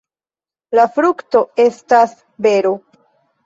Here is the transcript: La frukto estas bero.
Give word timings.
La 0.79 0.85
frukto 0.95 1.43
estas 1.67 2.19
bero. 2.49 2.77